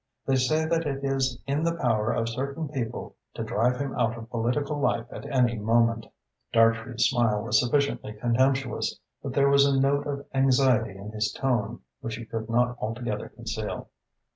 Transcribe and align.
"They 0.25 0.35
say 0.35 0.65
that 0.65 0.87
it 0.87 1.03
is 1.03 1.39
in 1.45 1.61
the 1.63 1.75
power 1.75 2.11
of 2.11 2.27
certain 2.27 2.67
people 2.69 3.15
to 3.35 3.43
drive 3.43 3.77
him 3.79 3.93
out 3.93 4.17
of 4.17 4.31
political 4.31 4.79
life 4.79 5.05
at 5.11 5.27
any 5.31 5.59
moment." 5.59 6.07
Dartrey's 6.51 7.05
smile 7.05 7.43
was 7.43 7.59
sufficiently 7.59 8.13
contemptuous 8.13 8.99
but 9.21 9.33
there 9.33 9.47
was 9.49 9.67
a 9.67 9.79
note 9.79 10.07
of 10.07 10.25
anxiety 10.33 10.97
in 10.97 11.11
his 11.11 11.31
tone 11.31 11.81
which 11.99 12.15
he 12.15 12.25
could 12.25 12.49
not 12.49 12.79
altogether 12.79 13.29
conceal. 13.29 13.89